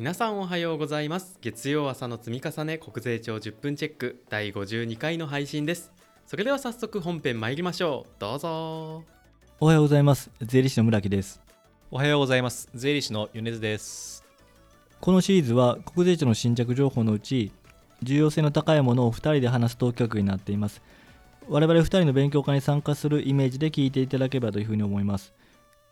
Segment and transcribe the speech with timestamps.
[0.00, 1.36] 皆さんおはようございます。
[1.42, 5.92] 月曜朝の積み重ね国税庁10分チェック第52回の配信です。
[6.26, 8.12] それでは早速本編参りましょう。
[8.18, 9.04] どうぞ。
[9.60, 10.30] おはようございます。
[10.40, 11.42] 税理士の村木です。
[11.90, 12.70] おはようございます。
[12.74, 14.24] 税理士の米津です。
[15.02, 17.52] このシリーズは国税庁の新着情報のうち
[18.02, 20.80] 重要性の高いものを2人で話すトーク企画になっています。
[21.46, 25.34] 我々2人の勉強会に参加するイメージで聞いていただければというふうに思います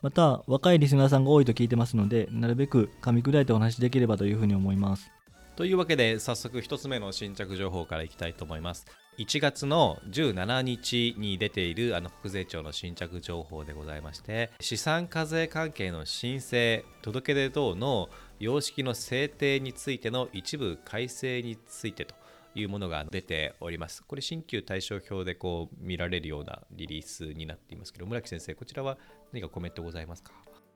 [0.01, 5.11] また若いリスナーさんが多いと聞いてますのでなるべく噛み砕いてお話しできればというふうに思います。
[5.57, 8.87] というわけで早速1つ目の新着情報からいきたいと思います。
[9.19, 18.09] 1月の17日に出ているあの国税庁の新着情報でございまして資産課税関係の申請届出等の
[18.39, 22.15] 様式の制定についての一部改正についてと
[22.55, 24.03] いうものが出ております。
[24.03, 28.99] これ新旧対象表でこう見られるようなリリースになっていますけど村木先生こちらは
[29.33, 30.33] 何かコメントございますか？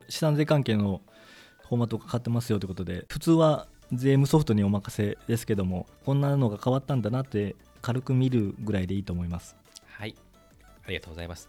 [0.08, 1.00] 資産税関係の
[1.62, 9.56] フォーマットが変わってますよということで普通は税務ソフトにお任せですけどもこんなのが変わったんだなって軽く見るぐらいでいいと思います。
[9.86, 10.14] はい。
[10.84, 11.48] ありがとうございます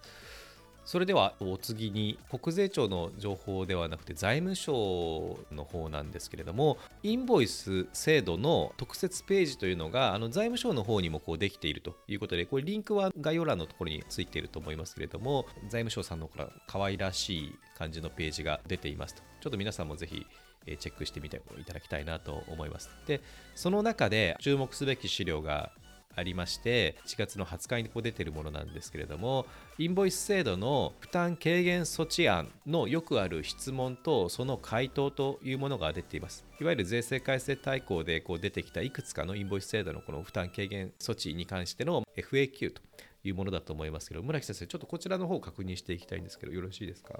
[0.86, 19.23] それではお次に国税庁の情報ではなくて財務省の方なんですけれどもインボイス制度の特設ページというのがあの財務省の方にもこうできているということでこれリンクは概要欄のところについていると思いますけれども財務省さんのから可愛らしい感じのページが出ていますと。
[19.42, 20.25] ちょっと皆さんもぜひ
[20.66, 22.90] チェックしてみていただきたいなと思います。
[23.06, 23.22] で
[23.56, 25.72] その中で注目すべき資料が
[26.16, 29.45] ありまして1月の20日にこう出てるものなんですけれども
[29.78, 36.45] インボイス制度の負担軽減措置案のよくある質問とその回答というものが出ています。
[36.61, 42.81] いわゆる税制改正大綱でこう出てきたいくつかのインボイス制度のこの負担軽減措置に関しての FAQ と
[43.23, 47.19] いうものだと思いますけど村木先生ちょっとこちらの方を確認していきたいんですけどよろしいですか？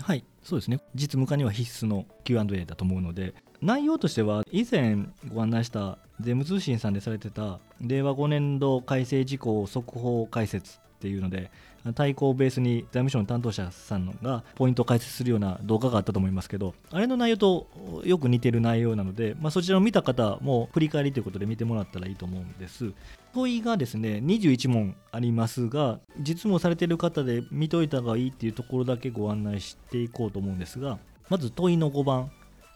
[0.00, 0.80] はいそうですね。
[0.94, 11.50] 実務化には必須の Q&A だと思うので内容としては以前ご案内した税務通信さんでされてた令和5年度改正事項速報解説っていうので
[11.94, 17.66] 対抗をベースに財務省の担当者さんがポイントを解説するような動画があったと思いますけどあれの内容と
[18.04, 22.92] よく似てる内容なので、まあ、そちらを見た方も振り返りということで見てもらったらいいと思うんです。
[23.34, 32.30] 問いがですね21問ありますが実務されてる方で見といた方がいいっていうところだけご案内していこうと思うんですがまず問いの5番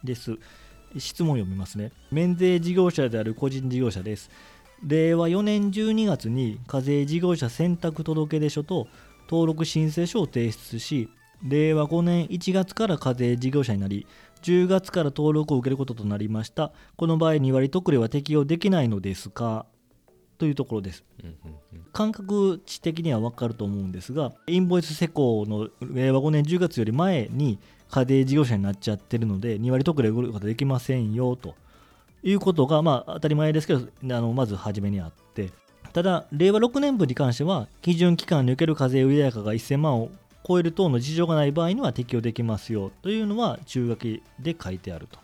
[0.04, 0.38] です。
[0.96, 1.92] 質問を読みますね。
[2.10, 4.30] 免税事業者である個人事業者です。
[4.86, 8.86] 令和4年12月に課税事業者選択届出書と
[9.28, 11.08] 登録申請書を提出し
[11.42, 14.06] 令和5年1月から課税事業者になり
[14.42, 16.72] 10月から登録を受けることとなりました。
[16.96, 19.66] この場合2割特例は適用できないのですか？
[20.38, 21.02] というところです、
[21.92, 27.58] 感覚値的には分かると思うんですがインボイス施行の令和5年10月より前に
[27.90, 31.54] 家庭事業者になっちゃってるので2割特例を受けることできませんよと
[32.22, 35.50] いうことが、まあ、当たり前ですけどあのまず初めにあって。
[35.92, 40.10] ただ令和6年分に関しては基準期間に受ける課税売上価が1000万を
[40.46, 45.18] 超える等の事情がない場合には適用できますよというのは中書きで書いてあると。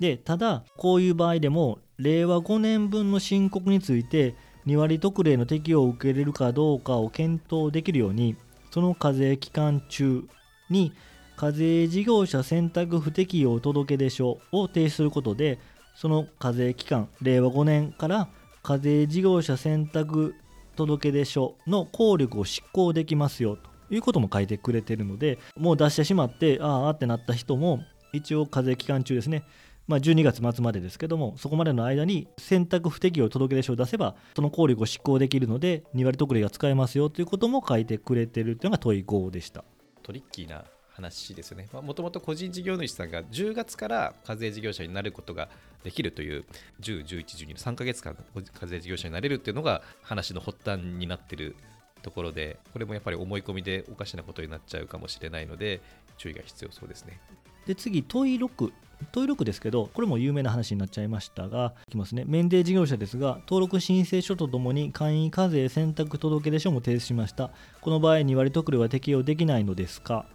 [0.00, 4.34] でただこういう場合でも令和5年分の申告について
[4.66, 8.36] 2割特例の適用を受けれるかどうかを検討できるように
[8.70, 10.24] その課税期間中
[10.70, 10.92] に
[11.38, 15.60] 課税事業者選択不適用届出書を提出することで
[15.94, 18.28] その課税期間令和5年から
[18.64, 20.34] 課税事業者選択
[20.74, 29.44] 届出書の効力を執行できますよということも書いてくれてるのでもう出してしまってああってなった人も一応課税期間中ですね。
[29.86, 39.62] まあ、12月末までですけどもそこまでの間に選択不適用届出書を出せばその効力を執行できるので2割特例が使えますよということも書いてくれてるというのが問い5でした。
[40.02, 40.64] トリッキーな
[40.98, 41.68] 話ですよね。
[41.72, 45.48] もともと個人事業主さんが10月から課税事業者になることが
[45.84, 46.44] できるという
[46.80, 48.16] 10、11、12の3ヶ月間
[48.52, 51.54] 課税事業者になれるっていうのが話の発端になってる
[52.02, 55.80] ところで、これもやっぱり思い込みでおかしなことになっちゃうかもしれないので、
[56.16, 57.20] 注意が必要そうですね。
[57.66, 58.72] で次、問い6。
[59.12, 62.24] 問い6ですけど、これも有名な話になっちゃいましたが、いきますね。
[62.26, 67.50] 免税事業者ですが、登録申請書とともに簡易課税選択届出書も提出しました。
[67.80, 70.26] この場合、2割特例は適用できないのですか？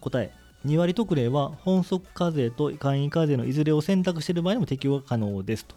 [0.00, 0.32] 答え
[0.66, 5.76] 2割特例は本則課税と簡易課税のいずれを選択している場合にも適用が可能ですと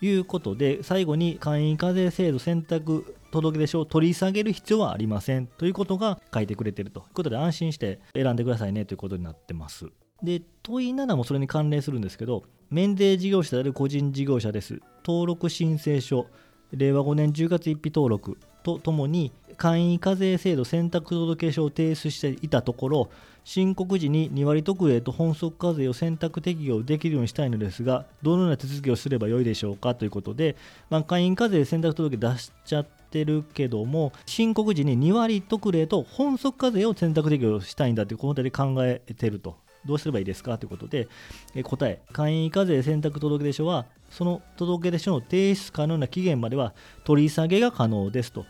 [0.00, 9.86] いうことで最後に簡易課税制度選択届出書を取り下げる必要はありませんということが書いてくれているということで安心して選んでくださいねということになってます
[10.22, 14.80] で問い7もそれに関連するんですけど免税事業者である個人事業者です。
[15.04, 16.28] 登録申請書
[16.70, 23.10] 令和5年10月1日登録とともに簡易課税制度選択届書を提出していたところ
[23.44, 30.56] 申告時に2割特例と本則課税を選択適用できるようにしたいのですがどのような手続きをすればよいでしょうかということで、
[30.88, 39.56] まあ、簡易課税選択届出しちゃってるけども申告時に2割特例と本則課税を選択適用したいんだというこの点で考えてると。
[39.84, 41.08] どうすればいいですかということで、
[41.54, 48.44] え答え、簡易課税選択届出書は、その届出書の提出可能な期限までは取り下げが可能ですと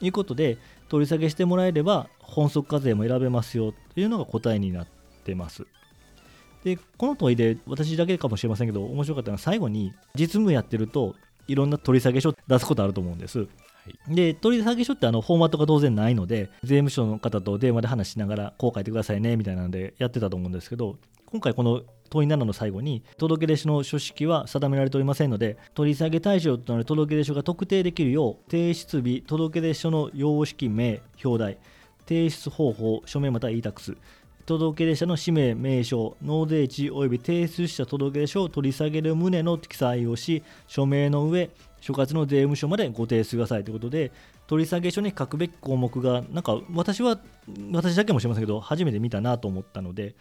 [0.00, 0.58] いうことで、
[0.88, 4.86] 取り下げしてもらえれば本則課税も選べますよというのが答えになっ
[5.24, 5.66] てます。
[6.64, 11.14] で、この問いで私だけかもしれませんけど、面白かったのは最後に実務やってると
[11.46, 13.48] いろんな取り下げ書出すことあると思うんです。
[14.06, 20.96] で取り下げ書ってあのフォーマットが当然ないので税務署の方と電話で話しながらこう書いてくださいねみたいなのでやってたと思うんですけど
[21.30, 31.58] 今回この問い7の最後に届出書の書式は定められておりませんので取り下げ対象となる届出書が特定できるよう提出日届出書の様式名表題
[32.06, 33.98] 提出方法書面または e-tax
[34.46, 41.50] 届出者の氏名、名称、納税地及び提出した届出書を取り下げる旨の記載をし、署名の上、
[41.82, 44.10] 所轄の税務署までご提出くださいということで、
[44.46, 47.20] 取り下げ書に書くべき項目が、なんか私は、
[47.72, 50.14] 私だけもしれませんけど、初めて見たなと思ったので、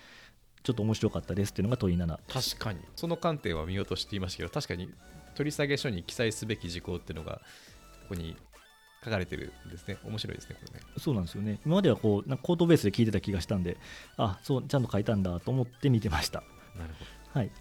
[0.68, 2.20] ちょっと面白かったですっていうのが問い7。
[2.28, 4.94] 確かに、その観点は見落としていましたけど、確かに
[5.34, 7.40] 取り下げ書に記載すべき事項っていうのが、
[8.02, 8.36] ここに
[9.02, 9.98] 書かれてるんですね。
[10.04, 10.86] 面白いですね、これね。
[10.98, 11.62] そうなんですよね。
[11.66, 13.78] 今まではこう、なんかコートベースで聞いてた気がしたんで、
[14.18, 16.44] あそう、ちゃんと書いたんだと思って見てました。
[16.78, 17.40] なるほど。
[17.40, 17.52] はい。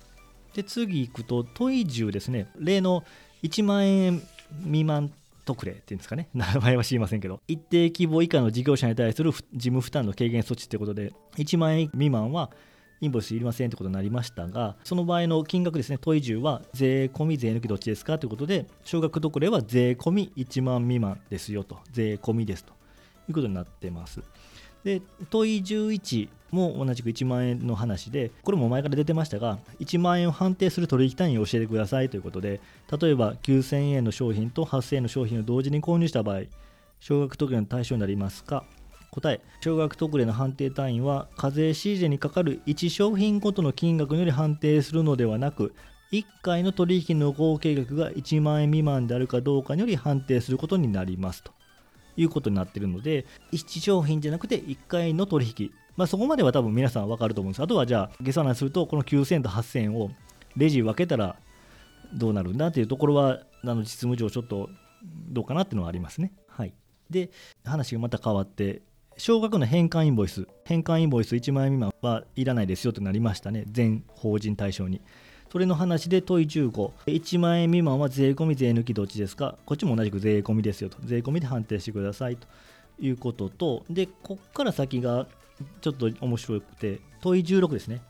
[0.55, 2.49] で、次行くと、問い10ですね。
[2.59, 3.05] 例の
[3.45, 4.21] 1万円
[4.65, 5.13] 未満
[5.45, 12.51] 特例っていうんですかね、 名前は知りませんけど、一定規模以下の事業者に対する事務負担の軽減措置ということで、1万円未満は
[13.01, 22.73] インボイスいりませんということになりましたが、その場合の金額ですね、問い10は税込み、税抜きどっちですかということで、少額特例は税込み1万未満ですよと、税込みですと
[23.29, 24.23] いうことになってます。
[24.85, 32.61] で問い11も同じく1万円の話でこれも前から出てましたが1万円を判定する取引単位を教えてくださいということで
[33.01, 36.43] 例えば9000円の商品と8000円の商品を同時に購入した場合
[37.01, 38.65] 少額特例の対象になりますか？
[39.17, 45.75] 答え少額特例の判定単位は課税仕入れにかかる1商品ごとの金額により判定するのではなく
[46.13, 51.53] 1回の取引の合計額が1万円未満であるかどうかにより判定することになりますと
[52.17, 57.63] いうことになっているので、1商品じゃなくて1回の取引、まあ、そこまでは多分皆さん分かると思うんです。
[57.63, 60.11] あとはじゃあ、下算すると、この9000と8000を
[60.57, 61.37] レジ分けたら
[62.15, 64.71] どうなるんだっていうところは、あの実務上ちょっと
[65.03, 66.33] どうかなっていうのはありますね。
[66.49, 66.73] はい。
[67.11, 67.31] で、
[67.65, 68.83] 話がまた変わって、
[69.19, 75.01] 少額の返還インボイス、返還インボイス1万円未満はいらないですよとなりましたね、全法人対象に。
[75.51, 79.57] それの話で問い15、1万円未満は税込み、税抜きどっちですか。
[79.65, 82.47] こっちも同じく税込みですよと、税込みで判定してくださいと。
[82.99, 85.27] いうことと、で、こっから先が
[85.81, 88.03] ちょっと面白くて、問い16ですね。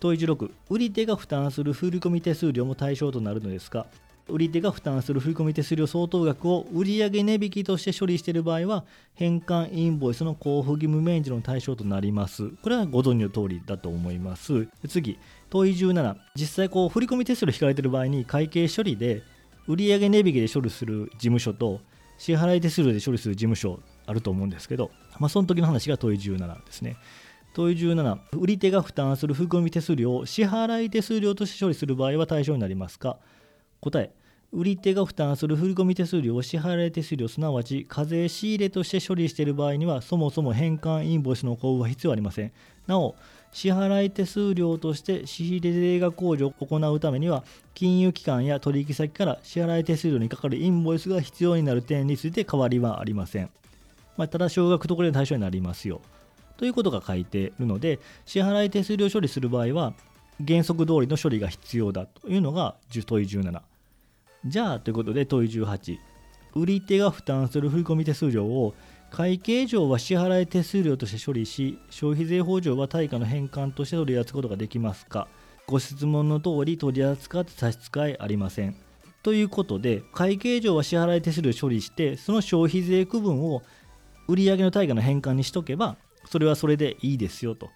[0.00, 3.86] 問い16、売り手が負担する振込手数料も対象となるのですか
[4.28, 8.84] 売り手が負担する振込手数料相当額を売上値引きとして処理している場合は、
[9.14, 12.50] 返還インボイスの交付義務免除の対象となります。
[12.62, 14.68] これはご存知の通りだと思います。
[14.86, 15.18] 次、
[15.50, 19.22] 問い17、実際こう振込手数料引かれている場合に会計処理で
[19.66, 21.80] 売上値引きで処理する事務所と
[22.18, 26.96] 支払い手数料で処理する事務所あると思うんですけど、まあ、その時の話が問い17ですね。
[27.54, 33.18] 問い17、売り手が負担する振込手数料を支払い手数料として処理する場合は対象になりますか？
[33.80, 34.12] 答え、
[34.50, 42.52] 売り手が負担する振込手数料を支払い手数料すなわち課税仕入れとして処理している場合にはそもそも返還インボイスの交付は必要ありません。
[42.86, 43.14] なお
[43.52, 53.50] 支払い手数料として仕入れ税額控除を行うためには金融機関や取引先から支払い手数料にかかるインボイスが必要になる点について変わりはありません、
[54.16, 56.00] まあ、ただ少額特例の対象になりますよ。
[56.56, 59.92] ということが書いているので支払い手数料処理する場合は
[60.46, 63.77] 原則通りの処理が必要だというのが10問17
[64.44, 65.98] じゃあということで問い18
[66.54, 68.74] 売り手が負担する振込手数料を
[69.10, 75.28] 会計上は支払い手数料として処理し消費税法上は対価の返還として取り扱うことができますか。
[75.66, 78.76] ご質問の通り取り扱って差し支えありません。
[79.22, 83.62] ということで会計上は支払い手数料処理してその消費税区分を
[84.28, 87.70] 売上の対価の返還にしとけばそれはそれでいいですよと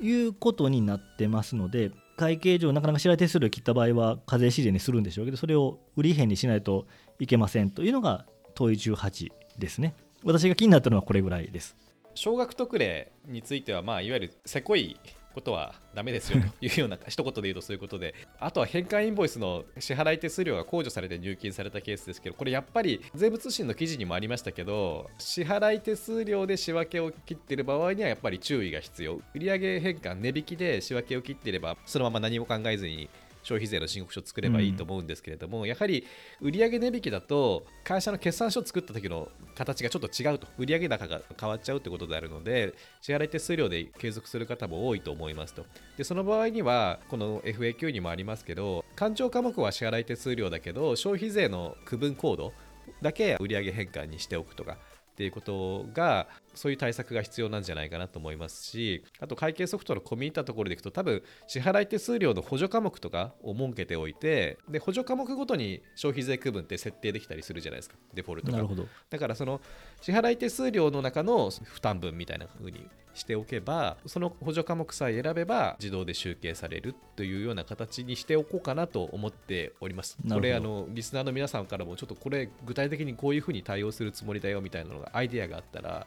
[0.00, 6.86] いうことになってますので会計上なかなか支払い手数料を切った場合は課税指示にするんでしょうけどそれを売り変にしないと
[7.18, 9.94] いけませんというのが問い18ですね。
[10.24, 11.76] 私が気になったのはこれぐらいです。
[12.14, 14.98] 少額特例については、まあ、いわゆるせこい
[15.36, 29.20] ことはダメですよと いうような一言で言うとそういうことであとは返還インボイスの支払い手数料が控除されて入金されたケースですけどこれやっぱり税務通信の記事にもありましたけど支払い手数料で仕分けを切っている場合にはやっぱり注意が必要。
[29.34, 33.10] 売上返還値引きで仕分けを切っていればそのまま何も考えずに
[33.46, 36.04] 消費税の申告書を作ればいいと思うんですけれども、うん、やはり
[36.40, 40.48] 売上値引きだと会社の決算書を作った時の形がちょっと違うと。
[40.58, 45.64] 売上高が変わっちゃうということであるので支払い手数料で継続する方も多いと思いますと。
[45.96, 52.52] でその場合にはこの FAQ にもありますけど勘定科目は支払い手数料だけど消費税の区分コード
[53.00, 54.78] だけ売上返還にしておくとか
[55.16, 68.62] っていうことがそういう対策が必要なんじゃないかなと思いますしあと会計ソフトの込み入ったところでいくと多分支払い手数料の補助科目とかを設けておいてで補助科目ごとに消費税区分って設定できたりするじゃないですかデフォルトが。
[69.08, 69.62] だからその
[70.02, 80.18] 支払い手数料の中の負担分みたいな風にしておけばその補助科目さえ選べば自動で集計されるというような形にしておこうかなと思っております。
[80.28, 86.06] これあのリスナーの皆さんからもちょっとこれ具体的にこういうふうに対応するつもりだよみたいなのがアイデアがあったら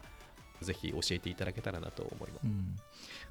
[0.61, 2.75] ぜひ教えていただけたらなと思います、うん、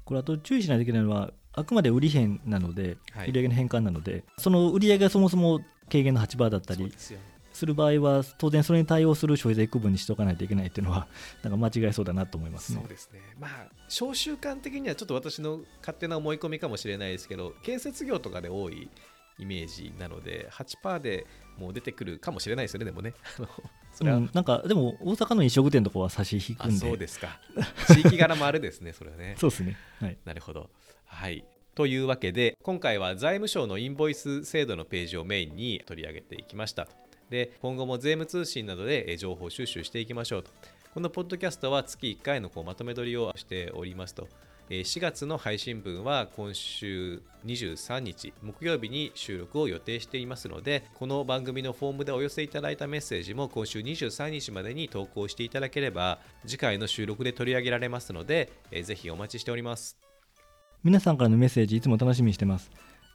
[0.03, 5.59] これあと注意しないといけないのはあくまで売り変なので、はい、売上の変換なのでその売上がそもそも
[5.89, 6.91] 軽減の8倍だったり
[7.59, 11.07] する場合は当然それに対応する消費税区分にしておかないといけないっていうのは
[11.43, 13.19] なんか間違いそうだなと思います、ね、そうですね。
[13.37, 18.89] まあ小習慣的にはちょっと私の勝手な思い込みかもしれないですけど建設業とかで多い
[19.37, 21.25] イメージなので8%で
[21.57, 23.13] もう出てくるかもしれないですよねでもね。
[23.91, 26.77] それは、うん、なんかでも大阪の飲食店とかは差し引くんで。
[26.77, 27.39] そうですか。
[27.93, 29.35] 地域柄もあるですねそれはね。
[29.37, 29.77] そうですね。
[29.99, 30.17] はい。
[30.25, 30.69] なるほど。
[31.05, 31.43] はい。
[31.79, 36.89] というわけで今回は財務省のインボイス制度のページをメインに取り上げていきました
[37.29, 40.51] で今後も税務通信などで情報収集していきましょうと。
[40.93, 44.27] このポッドキャストは月1回のこうまとめ撮りをしておりますと。
[44.69, 58.51] 4月の配信分は今週23日木曜日に収録を予定していますのでこの番組のフォームでお寄せいただいたメッセージも今週23日までに投稿していただければ次回の収録で取り上げられますので
[58.83, 59.97] ぜひお待ちしております。
[60.83, 62.69] 皆さんからのメッセージいつも楽しみにしてます。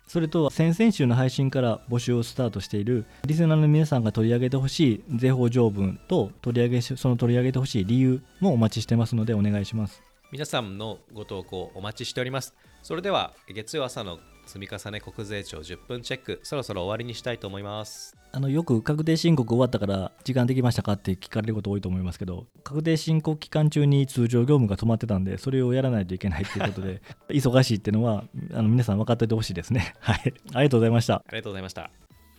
[0.06, 10.02] それと先々週の配信から募集をスタートしているリスナーの皆さんが取り上げてほしい税法条文と取り上げその取り上げてほしい理由もお待ちしてますのでお願いします。
[10.30, 12.54] 皆さんのご投稿お待ちしております。
[12.82, 18.16] それでは月曜朝の積み重ね国税庁10分チェックそろそろ終わりにしたいと思います。
[18.32, 29.94] あのよく確定申告終わったから時間できましたかって聞かれること多いと思いますけど確定申告期間中に通常業務が止まってたんでそれをやらないといけないということで 忙しいっていうのはあの皆さん分かっておいてほしいですね。
[30.00, 30.34] はい。
[30.52, 31.14] ありがとうございました。
[31.14, 31.90] ありがとうございました。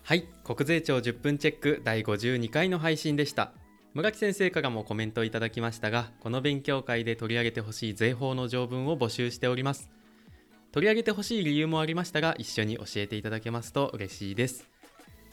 [0.04, 0.26] はい。
[0.44, 3.54] 国税庁10分チェック第52回の配信でした。
[3.96, 9.90] 村木先生からもコメントいただきましたがこの勉強会で取り上げてほしい税法の条文を募集しております
[10.76, 14.68] 取り上げてほしい理由もありましたが一緒に教えていただけますと嬉しいです。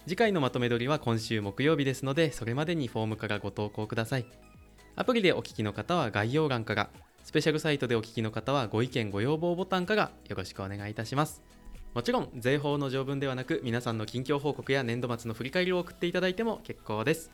[0.07, 4.27] 次回のまとめ撮りは今週木曜日ですのでそれまでにフォームからご投稿ください。
[4.95, 6.91] アプリでお聞きの方は概要欄から
[7.25, 11.43] スペシャルサイトでお聞きの方はご意見ご要望ボタンからよろしくお願いいたします。
[11.93, 17.33] もちろん税法の条文ではなく皆さんの近況報告や年度末の振り返りを送っていただいても結構です。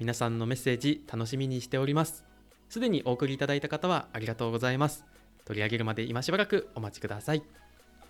[0.00, 2.24] 皆さんのメッセージ楽しみにしております。
[2.68, 5.04] すでにお送りいただいた方はありがとうございます。
[5.44, 7.42] 取り上げるまで今しばらくお待ちください。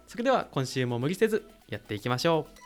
[0.07, 2.64] それでは今週も無理せずやっていきましょう。